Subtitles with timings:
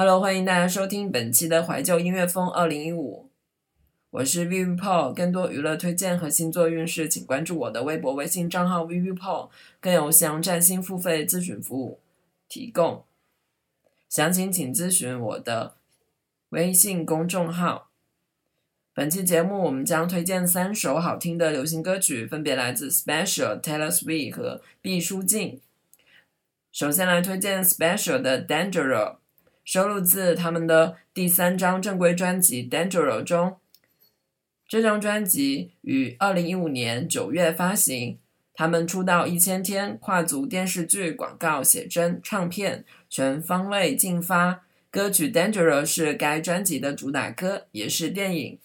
[0.00, 3.28] Hello，欢迎大家收听本期的怀旧音乐风二零一五，
[4.10, 5.12] 我是 v i v Paul。
[5.12, 9.50] 更多娱乐推荐和星座运势，请关注我的微博、微信账号 v i v Paul，
[9.80, 11.98] 更有详占星付费咨询服务
[12.48, 13.02] 提供，
[14.08, 15.74] 详情请咨询我的
[16.50, 17.90] 微信公众号。
[18.94, 25.60] 本期节目我们将推荐三首好听的流行歌曲，分别来自 Special、Taylor Swift 和毕书尽。
[26.70, 29.16] 首先来推荐 Special 的 Dangerous。
[29.68, 33.58] 收录自他们的第三张正规专辑《Dangerous》中。
[34.66, 38.18] 这张专辑于二零一五年九月发行。
[38.54, 44.64] 他们出道一千天，跨足电视剧、广告、写真、唱片，全方位进发。
[44.90, 48.54] 歌曲《Dangerous》是该专辑的主打歌，也是电影《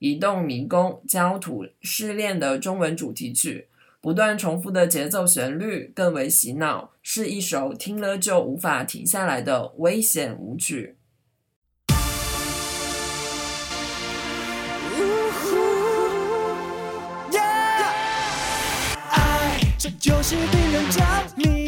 [0.00, 3.68] 移动迷宫：焦土试炼》的中文主题曲。
[4.02, 10.96] 不断重复的节奏旋律更为洗脑，是一首听了就无法停下来的危险舞曲。
[19.10, 21.04] 爱，这就是令人着
[21.36, 21.59] 迷，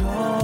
[0.00, 0.41] 了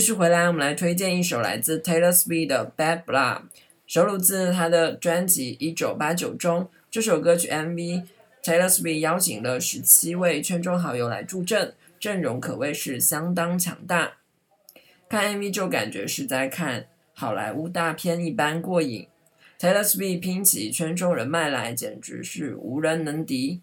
[0.00, 3.36] 继续回来，我们来推荐一首来自 Taylor Swift 的《Bad Blood》，
[3.86, 6.70] 收录自她的专辑《一九八九》中。
[6.90, 14.12] 这首歌曲 MV，Taylor Swift 邀请了十七位圈中好友来助阵，阵容可谓是相当强大。
[15.06, 19.06] 看 MV 就感觉是在看好莱坞大片一般过瘾。
[19.58, 23.60] Taylor Swift 拼起圈中人脉来，简直是无人能敌。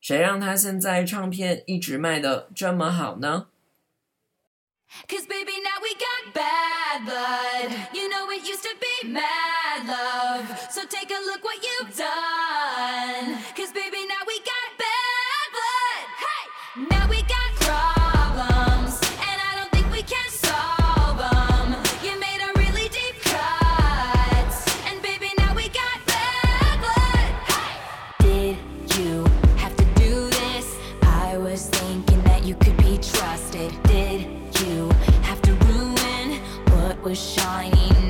[0.00, 3.48] 谁让他现在唱片一直卖的这么好呢？
[5.08, 7.88] Cause baby, now we got bad blood.
[7.94, 10.66] You know it used to be mad love.
[10.70, 12.21] So take a look what you've done.
[37.12, 38.01] was shining.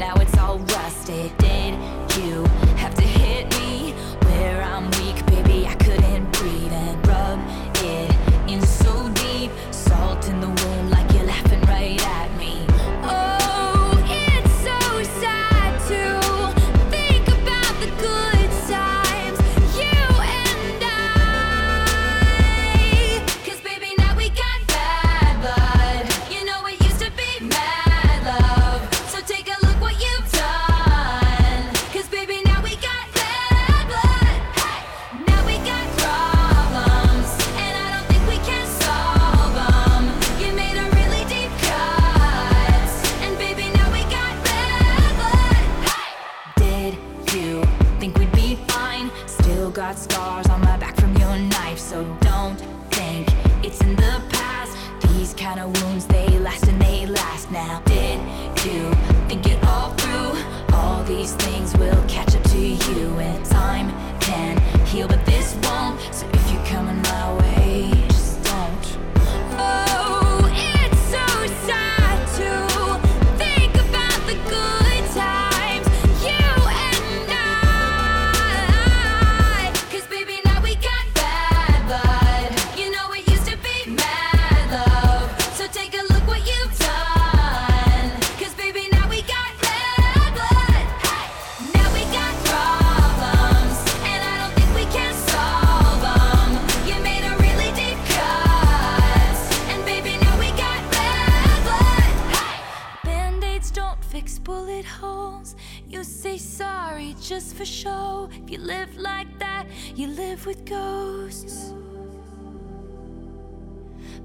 [109.94, 111.74] You live with ghosts.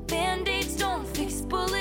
[0.07, 1.76] Band-aids don't fix bullet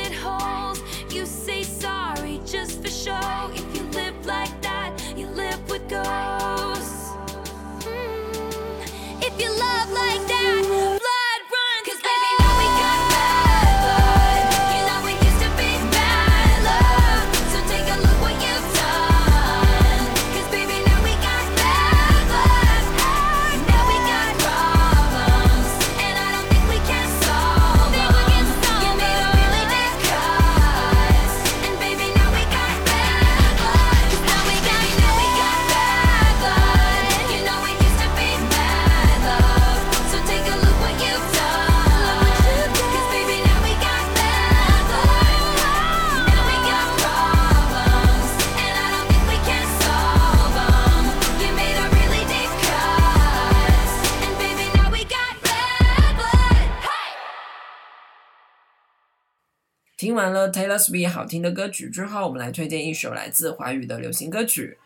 [60.06, 64.78] 听完了 Taylor Swift 好听的歌曲之后，我们来推荐一首来自华语的流行歌曲。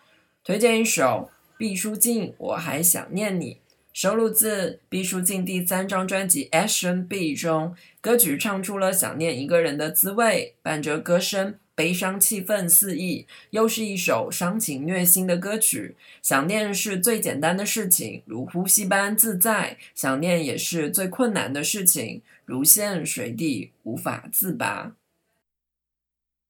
[0.42, 3.52] 推荐一首毕书尽《我还想念你》，
[3.92, 7.76] 收录自毕书尽第三张专辑《Action B》中。
[8.00, 15.96] 歌曲唱出了想念一个人的滋味，伴着歌声，悲伤气氛四溢，又是一首伤情虐心的歌曲。
[16.22, 24.94] 想念是最简单的事情，如呼吸般自在；想念也是最困难的事情，如陷水底无法自拔。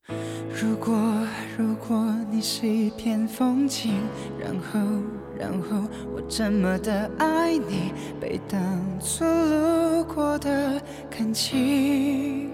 [0.08, 0.94] 如果
[1.56, 3.94] 如果你是一片风景，
[4.38, 4.80] 然后
[5.38, 8.60] 然后我这么的爱你，被当
[8.98, 12.50] 作路过的感情。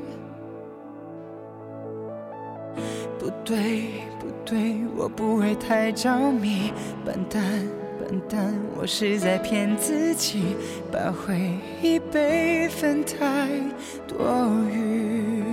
[3.18, 3.86] 不对
[4.20, 6.72] 不对，我不会太着迷，
[7.04, 7.42] 笨蛋
[7.98, 10.54] 笨蛋，我是在骗自己，
[10.92, 13.48] 把回忆备份太
[14.06, 15.45] 多余。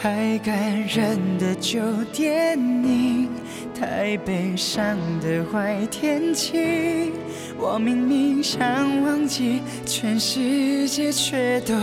[0.00, 0.54] 太感
[0.86, 1.80] 人的旧
[2.12, 3.28] 电影，
[3.74, 7.12] 太悲伤的坏天气。
[7.58, 11.74] 我明明想忘记，全世界却都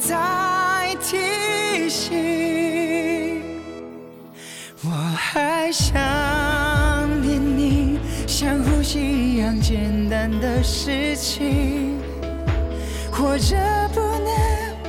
[0.00, 3.42] 在提醒。
[4.82, 5.94] 我还想
[7.20, 11.98] 念你，像呼吸一样简单的事情。
[13.12, 13.56] 活着
[13.92, 14.30] 不能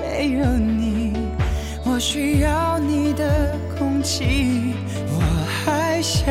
[0.01, 0.88] 没有你，
[1.99, 4.73] 我需要你的空气。
[5.09, 5.19] 我
[5.65, 6.23] 还想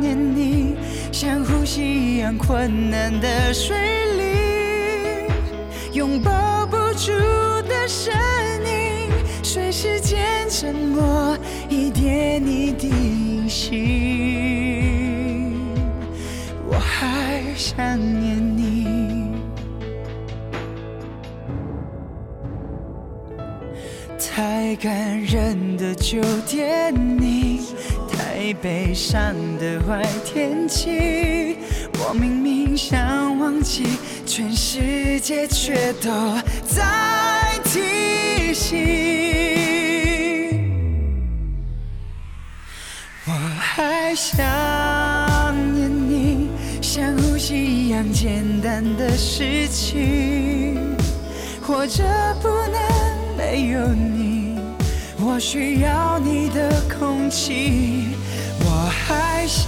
[0.00, 0.76] 念你，
[1.10, 3.76] 像呼吸一样困难的水
[4.14, 5.32] 里，
[5.94, 7.10] 拥抱不住
[7.68, 8.14] 的声
[8.64, 9.10] 音，
[9.42, 11.36] 随时间沉默，
[11.68, 14.30] 一点一滴隐形。
[16.68, 18.55] 我还想念你。
[24.66, 27.60] 太感人的酒店里，
[28.10, 31.56] 太悲伤的坏天气，
[32.00, 33.84] 我明明想忘记，
[34.26, 36.10] 全世界却都
[36.64, 36.82] 在
[37.62, 38.76] 提醒。
[43.24, 44.44] 我还想
[45.76, 46.48] 念你，
[46.82, 50.96] 像呼吸一样简单的事情。
[51.62, 52.02] 活着
[52.42, 52.80] 不能
[53.36, 54.35] 没有你，
[55.28, 58.14] 我需要你的空气。
[58.60, 59.66] 我还想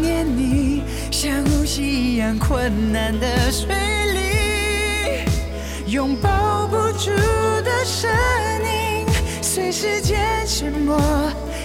[0.00, 3.66] 念你，像呼吸一样困难的水
[4.14, 7.10] 里，拥抱不住
[7.64, 8.08] 的声
[8.62, 9.04] 音，
[9.42, 10.96] 随时间沉默，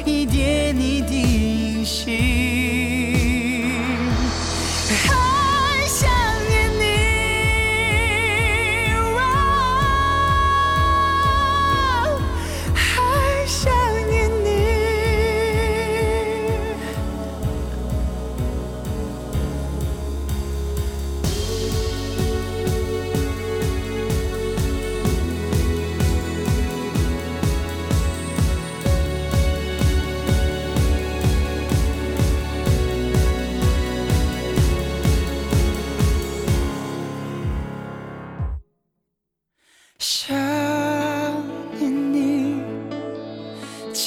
[0.04, 2.85] 一点一滴隐形。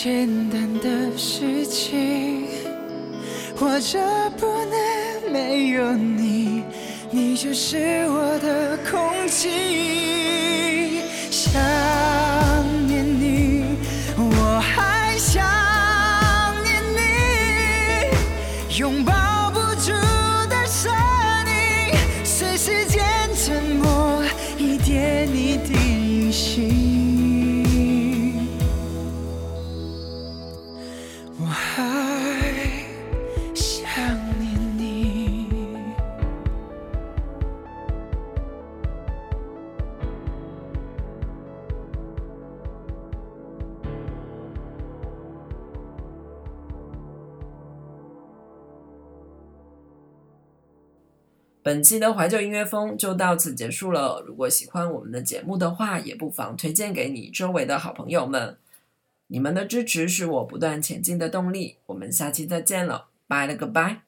[0.01, 2.47] 简单的事情，
[3.57, 3.99] 活着
[4.39, 6.63] 不能没有你，
[7.11, 11.01] 你就是我的空气。
[11.33, 11.61] 想
[12.87, 13.65] 念你，
[14.17, 15.43] 我还想
[16.63, 19.13] 念你，拥抱
[51.69, 54.25] 本期的怀旧音乐风就到此结束了。
[54.27, 58.57] 如果喜欢我们的节目的话，也不妨推荐给你周围的好朋友们。
[59.27, 61.77] 你们的支持是我不断前进的动力。
[61.85, 64.08] 我们下期再见了，拜了个拜。